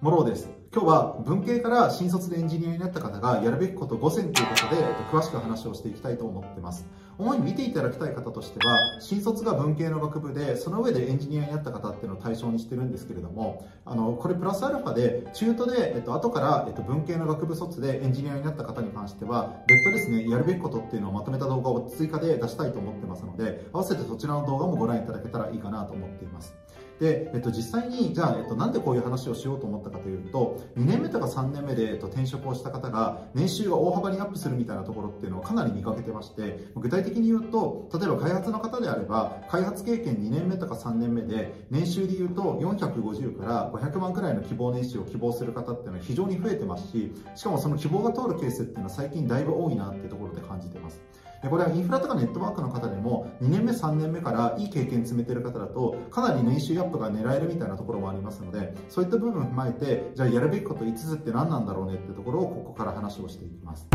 [0.00, 0.48] モローです。
[0.72, 6.86] 今日は文系から新卒でエンジニアになった方がやるべきこと5選ということで、詳しく話をしていきたいと思ってます。
[7.18, 26.54] 主に見ていただきたい方としては、新卒が文系の学部で、その上でエンジニアになった方っていうのを対象にしてるんですけれども、あの、これプラスアルファで、中途で、えっと、後から、えっと、文系の学部卒でエンジニアになった方に関しては、別途ですね、やるべきことっていうのをまとめた動画を追加で出したいと思ってますので、合わせてそちらの動画もご覧いただけたらいいかなと思っています。
[27.00, 51.00] で、えっと、実際に、じゃあ、えっと、なんでこういう話をしようと思ったかというと、2年目とか3年目で、えっと、転職をした方が、年収が大幅にアップするみたいなところっていうのをかなり見かけてまして、具体的に言うと、例えば開発の方であれば、開発経験2年目とか3年目で、年収で言うと450から500万くらいの希望年収を希望する方っていうのは非常に増えてますし、しかもその希望が通るケースっていうのは最近だいぶ多いなっていうところで感じてます。
[51.46, 63.88] これはインフラとかネットワークの方でも2年目3年目からいい経験積めてる方だとかなり年収アップが狙えるみたいなところもありますのでそういった部分を踏まえてじゃあやるべきこと5つって何なんだろうねってところをここから話をしていきます。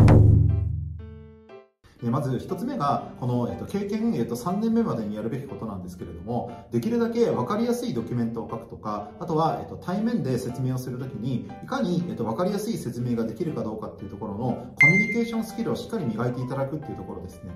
[2.09, 17.51] まず1つ目が、この、えっと、経験、えっと、3年目までにやるべきことなんですけれども、できるだけ分かりやすいドキュメントを書くとか、あとは、えっと、対面で説明をするときに、いかに、えっと、分かりやすい説明ができるかどうかっていうところの、コミュニケーションスキルをしっかり磨いていただくっていうところですね。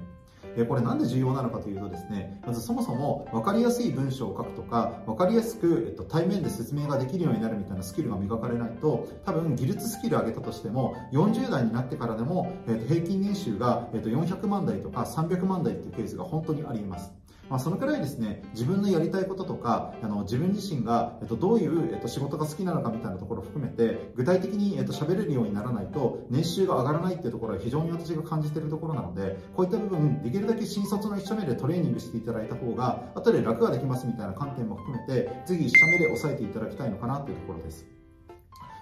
[0.65, 17.11] これなんで重要なのかというとですね、まずそもそも分かりやすい文章を書くとか、分かりやすく、えっと、対面で説明ができるようになるみたいなスキルが磨かれないと、多分技術スキル上げたとしても、40代になってからでも、えっと、平均年収が、えっと、400万台とか300万台っていうケースが本当にあります。
[17.49, 37.96] まあ、そのくらいですね、自分のやりたいこととか、あの自分自身が、えっと、どういう、えっと、仕事が好きなのかみたいなところを含めて、具体的に、えっと、喋れるようにならないと、年収が上がらないっていうところは非常に私が感じているところなので、こういった部分、できるだけ新卒の1社目でトレーニングしていただいた方が、後で楽ができますみたいな観点も含めて、次1社目で押さえていただきたいのかなというところです。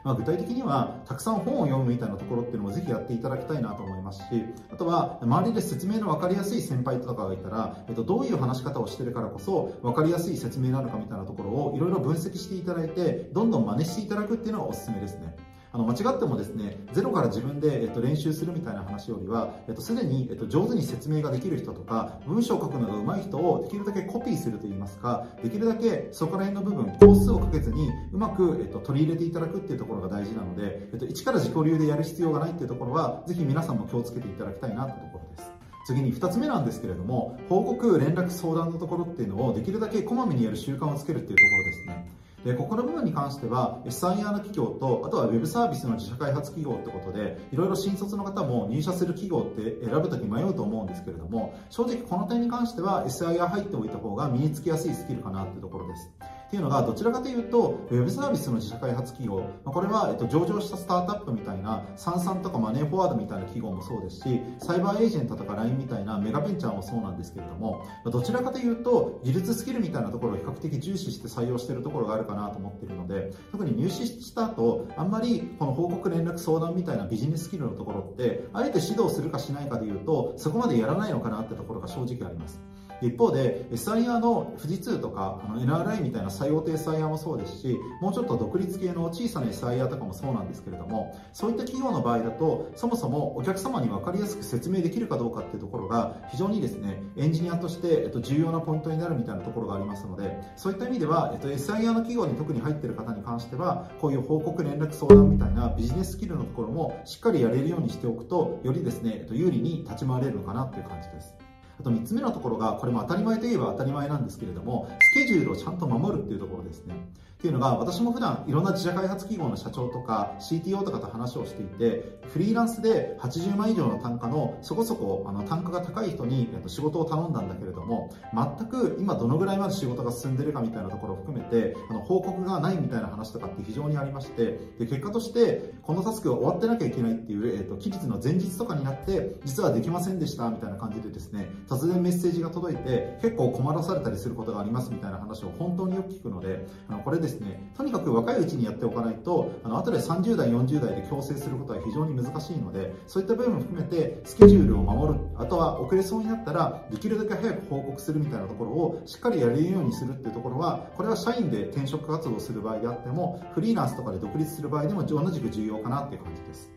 [0.06, 4.26] まあ、具体的にはたくさん本を読むみたいなところっていうのもぜひやっていただきたいなと思いますし
[4.72, 15.36] あとは周りで説明の分かりやすい先輩とかがいたら、えっと、どういう話し方をしてるからこそ分かりやすい説明なのかみたいなところをいろいろ分析していただいてどんどん真似していただくっていうのがおすすめですね。
[15.76, 35.52] あの間違ってもですねゼロから自分で、えっと、練習するみたいな話よりは、えっと、すでに、えっと、上手に説明ができる人とか文章を書くのが上手い人をできるだけコピーするといいますかできるだけそこら辺の部分工数をかけずにうまく、えっと、取り入れていただくっていうところが大事なので、えっと、一から自己流でやる必要がないっていうところはぜひ皆さんも気をつけていただきたいなってところです。
[35.88, 42.25] 次に2つ目なんですけれども報告連絡相談のところっていうのをできるだけこまめにやる習慣をつけるっていうところですね。
[42.46, 56.12] で、ここの部分に関しては、SIR の企業と、あとは Web サービスの自社開発企業ってことで、いろいろ新卒の方も入社する企業って選ぶとき迷うと思うんですけれども、正直この点に関しては SIR 入っておいた方が身につきやすいスキルかなってところです。
[56.56, 82.62] っていうのが、どちらかというと、ウェブサービスの自社開発企業、これは、えっと、上場したスタートアップみたいな、サンサンとかマネーフォワードみたいな企業もそうですし、サイバーエージェントとか LINE みたいなメガベンチャーもそうなんですけれども、どちらかというと、技術スキルみたいなところを比較的重視して採用しているところがあるかなと思っているので、特に入試した後、あんまりこの報告連絡相談みたいなビジネススキルのところって、あえて指導するかしないかでいうと、そこまでやらないのかなってところが正直あります。
[83.02, 111.36] 一方で SIR の富士通とかあの NRI みたいな最大手 SIR もそうですしもうちょっと独立系の小さな SIR とかもそうなんですけれどもそういった企業の場合だとそもそもお客様に分かりやすく説明できるかどうかっていうところが非常にですねエンジニアとして、えっと、重要なポイントになるみたいなところがありますのでそういった意味では、えっと、SIR の企業に特に入っている方に関してはこういう報告連絡相談みたいなビジネススキルのところもしっかりやれるようにしておくとよりですね、えっと、有利に立ち回れるのかなっていう感じです。
[111.80, 116.96] あと3つ目のところが、これも当たり前といえば当たり前なんですけれども、スケジュールをちゃんと守るっていうところですね。
[117.36, 166.72] っていうのが、私も普段いろんな自社開発企業の社長とか CTO とかと話をしていて、フリーランスで80万以上の単価のそこそこあの単価が高い人に仕事を頼んだんだけれども、全く今どのぐらいまで仕事が進んでるかみたいなところを含めて、あの報告がないみたいな話とかって非常にありまして、で結果としてこのタスクが終わってなきゃいけないっていう、えーと、期日の前日とかになって、実はできませんでしたみたいな感じでですね、突然メッセージが届いて、結構困らされたりすることがありますみたいな話を本当によく聞くので、あのこれですね、とにかく若いうちにやっておかないと、あの後で30代、40代で強制することは非常に難しいので、そういった部分も含めてスケジュールを守る、あとは遅れそうになったら、できるだけ早く報告するみたいなところをしっかりやれるようにするっていうところは、これは社員で転職活動する場合であっても、フリーランスとかで独立する場合でも同じく重要かなっていう感じです。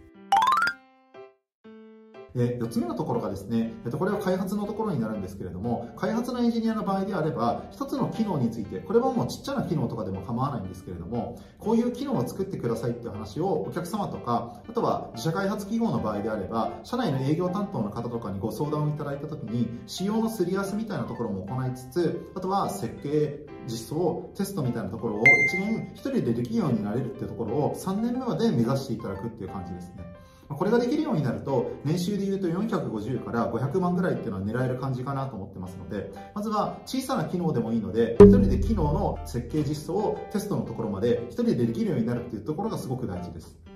[2.35, 30.18] で4つ目のところがですね、えっと、これは開発のところになるんですけれども、開発のエンジニアの場合であれば、1つの機能について、これはもうちっちゃな機能とかでも構わないんですけれども、こういう機能を作ってくださいっていう話をお客様とか、あとは自社開発企業の場合であれば、社内の営業担当の方とかにご相談をいただいたときに、仕様のすり合わせみたいなところも行いつつ、あとは設計、実装、テストみたいなところを一元一人でできるようになれるっていうところを3年目まで目指していただくっていう感じですね。
[30.49, 43.68] これができるようになると、年収で言うと450から500万ぐらいっていうのは狙える感じかなと思ってますので、まずは小さな機能でもいいので、一人で機能の設計実装をテストのところまで一人でできるようになるっていうところがすごく大事です。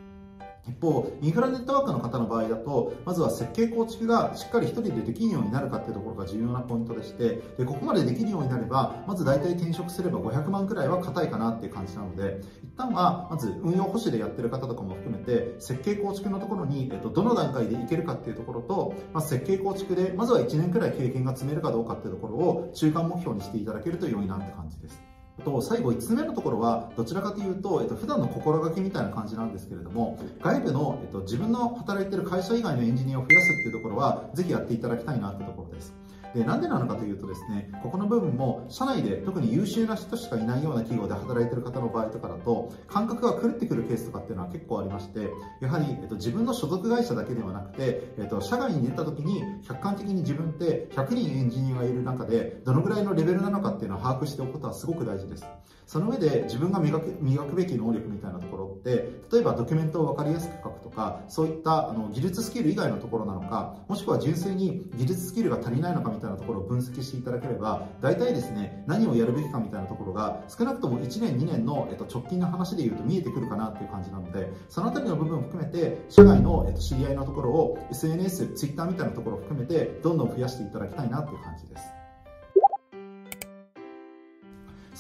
[0.69, 25.12] 一方、インフラネットワークの方の場合だと、まずは設計構築がしっかり一人でできるようになるかっていうところが重要なポイントでして、でここまでできるようになれば、まず大体転職すれば500万くらいは硬いかなっていう感じなので、一旦はまず運用保守でやってる方とかも含めて、設計構築のところに、えっと、どの段階でいけるかっていうところと、まあ、設計構築で、まずは1年くらい経験が積めるかどうかっていうところを中間目標にしていただけると良いなって感じです。
[25.43, 36.02] と最後5つ目のところはどちらかというと、えっと普段の心がけみたいな感じなんですけれども外部の、えっと、自分の働いてる会社以外のエンジニアを増やすっていうところはぜひやっていただきたいなってところです。
[36.35, 45.31] でなんでなのかというとですねここの部分も社内で特に優秀な人しかいないような企業で働いてる方の場合とかだと感覚が狂ってくるケースとかっていうのは結構ありまして
[45.61, 55.47] やはり、えっと、自分の所属会社だけではなくて、えっと、社外に出た時に客観的に自分って100人エンジニアがいる中でどのぐらいのレベルなのかっていうのを把握しておくことはすごく大事です。
[55.93, 82.02] その上で自分が磨く磨くべき能力みたいなところって例えばドキュメントを分かりやすく書くとかそういったあの技術スキル以外のところなのかもしくは純粋に技術スキルが足りないのかみたいなところを分析していただければ大体ですね何をやるべきかみたいなところが少なくとも1年2年の、えっと、直近の話で言うと見えてくるかなっていう感じなのでそのあたりの部分を含めて社外の、えっと、知り合いのところを SNS、Twitter みたいなところを含めてどんどん増やしていただきたいなっていう感じです。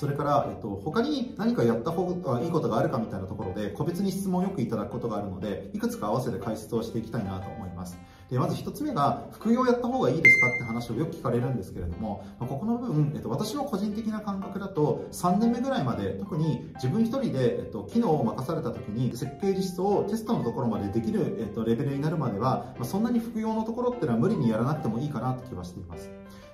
[0.02, 7.96] それから、えっと、他に何かやった方がいいことがあるかみたいなところで、個別に質問をよくいただくことがあるので、いくつか合わせて解説をしていきたいなと思います。
[8.28, 26.10] でまず1つ目が、副業やった方がいいですかって話をよく聞かれるんですけれども、まここの部分、えっと、私の個人的な感覚だと、3年目ぐらいまで、特に自分1人で、えっと、機能を任された時に、設計実装をテストのところまでできる、えっと、レベルになるまでは、まあ、そんなに副業のところってのは無理にやらなくてもいいかなって気はしています。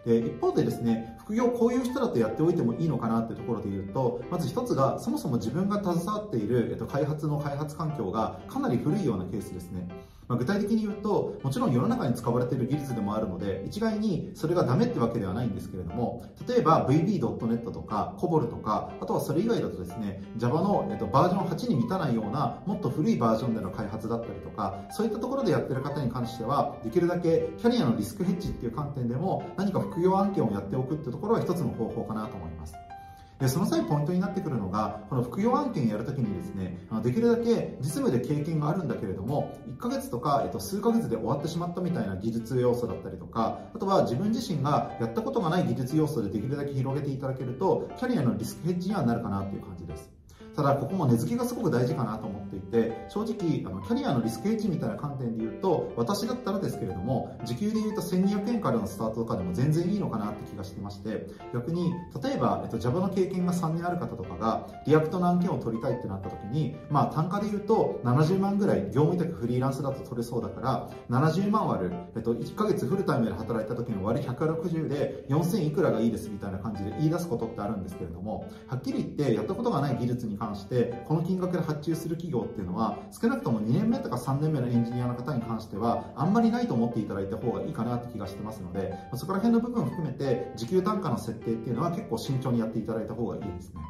[0.08, 9.86] で一方でですね副業こういう人だとやっておいてもいいのかなってところで言うとまず一つがそもそも自分が携わっている、えっと、開発の開発環境がかなり古いようなケースですね。
[10.28, 32.74] まあ、具体的に言うと、もちろん世の中に使われている技術でもあるので、一概にそれがダメってわけではないんですけれども、例えば VB.NET とか COBOL とか、あとはそれ以外だとですね、Java の、えっと、バージョン8に満たないような、もっと古いバージョンでの開発だったりとか、そういったところでやってる方に関しては、できるだけキャリアのリスクヘッジっていう観点でも、何か副業案件をやっておくってところは一つの方法かなと思います。
[33.38, 50.17] でその際ポイントになってくるのがこの副業案件やるときにですねできるだけ実務で経験があるんだけれども1ヶ月とか、えっと、数ヶ月で終わってしまったみたいな技術要素だったりとかあとは自分自身がやったことがない技術要素でできるだけ広げていただけるとキャリアのリスクヘッジにはなるかなという感じです。
[50.58, 93.80] ただここも根付きがすごく大事かなと思っていて正直あのキャリアのリスクエッジみたいな観点で言うと私だったらですけれども時給で言うと1200円からのスタートとかでも全然いいのかなって気がしてまして逆に例えば、えっと、Java の経験が3年ある方とかが React の案件を取りたいってなった時にまあ単価で言うと70万ぐらい業務委託フリーランスだと取れそうだから70万割る、えっと、1ヶ月フルタイムで働いた時の割160で4000いくらがいいですみたいな感じで言い出すことってあるんですけれどもはっきり言ってやったことがない技術に関してこの金額で発注する企業っていうのは少なくとも2年目とか3年目のエンジニアの方に関してはあんまりないと思っていただいた方がいいかなって気がしてますのでそこら辺の部分を含めて時給単価の設定っていうのは結構慎重にやっていただいた方がいいですね。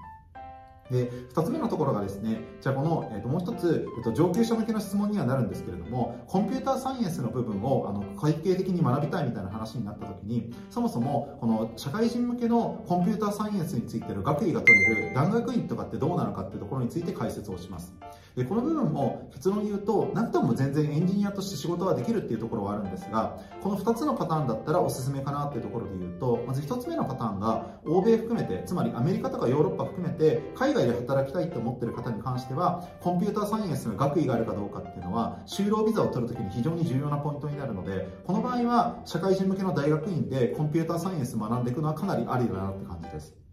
[0.91, 17.95] で2つ目のところがですねじゃあこの、えっ、ともう一つ、えっ、と上級者向けの質問にはなるんですけれどもコンピューターサイエンスの部分をあの会計的に学びたいみたいな話になった時にそもそもこの社会人向けのコンピューターサイエンスについての学位が取れる大学院とかってどうなのかっていうところについて解説をします。
[18.39, 43.48] でこの部分も結論言うとなくとも全然エンジニアとして仕事はできるっていうところはあるんですがこの2つのパターンだったらおすすめかなっていうところで言うとまず1つ目のパターンが欧米含めてつまりアメリカとかヨーロッパ含めて海外で働きたいって思ってる方に関してはコンピューターサイエンスの学位があるかどうかっていうのは就労ビザを取るときに非常に重要なポイントになるのでこの場合は社会人向けの大学院でコンピューターサイエンス学んでいくのはかなりありだなって感じです。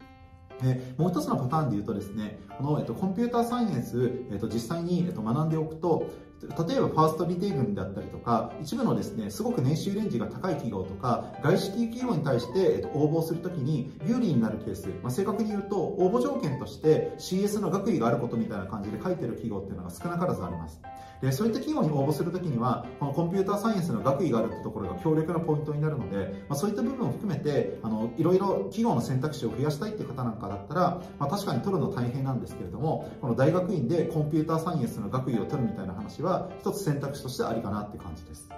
[0.63, 6.09] えもう一つのパターンで言うとですね、この、えっと、コンピューターサイエンス、えっと、実際に、えっと、学んでおくと、
[6.41, 20.81] 例えばファーストリテイ群であったりとか、一部のですね、すごく年収レンジが高い企業とか、外資系企業に対して、えっと、応募するときに有利になるケース、まあ、正確に言うと、応募条件として CS の学位があることみたいな感じで書いてる企業っていうのが少なからずあります。
[21.21, 38.49] で、そういった企業に応募するときには、このコンピューターサイエンスの学位があるってところが強力なポイントになるので、まあ、そういった部分を含めて、あの、いろいろ企業の選択肢を増やしたいっていう方なんかだったら、まあ、確かに取るの大変なんですけれども、この大学院でコンピューターサイエンスの学位を取るみたいな話は、は一つ選択肢としてありかなって感じです。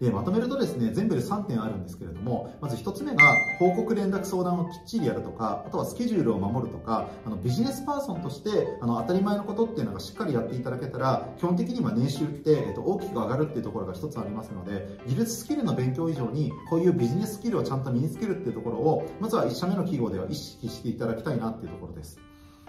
[0.00, 3.18] で、まとめるとですね、全部で3点あるんですけれども、まず1つ目が、
[3.58, 22.18] 報告連絡相談をきっちりやるとか、あとはスケジュールを守るとか、あのビジネスパーソンとして、あの、当たり前のことっていうのがしっかりやっていただけたら、基本的には年収って、えっと、大きく上がるっていうところが1つありますので、技術スキルの勉強以上に、こういうビジネススキルをちゃんと身につけるっていうところを、まずは1社目の企業では意識していただきたいなっていうところです。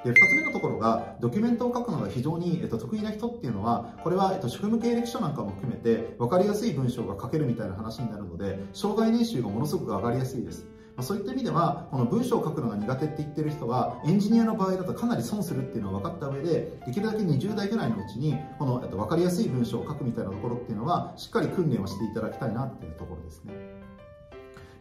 [0.04, 10.66] で、二つ目のところが、ドキュメントを書くのが非常に、えっと、得意な人っていうのは、これは、えっと、職務経歴書なんかも含めて、分かりやすい文章が書けるみたいな話になるので、障害年収がものすごく上がりやすいです。
[10.96, 23.54] まあ、そういった意味では、この文章を書くのが苦手って言ってる人は、エンジニアの場合だとかなり損するっていうのは分かった上で、できるだけ20代ぐらいのうちに、この、えっと、分かりやすい文章を書くみたいなところっていうのは、しっかり訓練をしていただきたいなっていうところですね。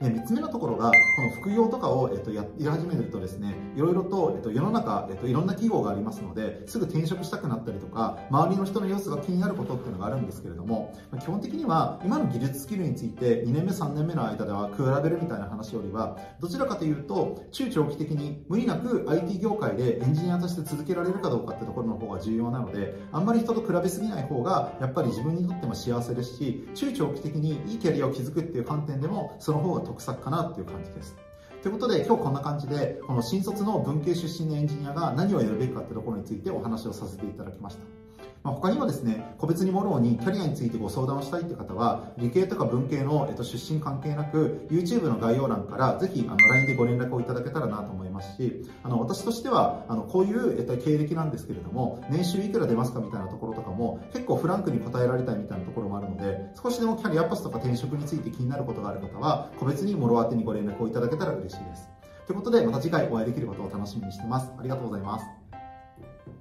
[0.01, 31.17] で3つ目のところが、この副業とかを、えっと、やり始めるとですね、いろいろと、えっと、世の中、えっと、いろんな企業がありますので、すぐ転職したくなったりとか、周りの人の様子が気になることっていうのがあるんですけれども、基本的には、今の技術スキルについて、2年目、3年目の間では比べるみたいな話よりは、どちらかというと、中長期的に無理なく IT 業界でエンジニアとして続けられるかどうかってところの方が重要なので、あんまり人と比べすぎない方が、やっぱり自分にとっても幸せですし、中長期的にいいキャリアを築くっていう観点でも、その方が得策かなっていう感じです。
[31.63, 38.00] ということで今日こんな感じでこの新卒の文系出身のエンジニアが何をやるべきかってところについてお話をさせていただきました。
[38.43, 61.91] まあ、他にもですね、個別にもろにキャリアについてご相談をしたいって方は、理系とか文系の、えっと、出身関係なく、YouTube の概要欄からぜひあの LINE でご連絡をいただけたらなと思いますし、あの私としてはあのこういう、えっと、経歴なんですけれども、年収いくら出ますかみたいなところとかも結構フランクに答えられたいみたいなところもあるので、少しでもキャリアパスとか転職について気になることがある方は、個別にもろ当てにご連絡をいただけたら嬉しいです。
[62.27, 64.51] ということで、また次回お会いできることを楽しみにしてます。
[64.59, 65.60] ありがとうございます。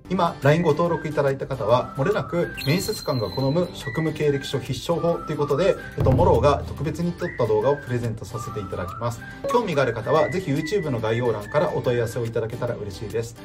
[0.09, 9.21] 今、LINE ご登録いただいた方は、もれなく面接官が好む職務経歴書必勝法ということで、えっと、モローが特別に撮った動画をプレゼントさせていただきます。
[9.51, 13.35] 興味がある方は、ぜひ YouTube の概要欄からお問い合わせをいただけたら嬉しいです。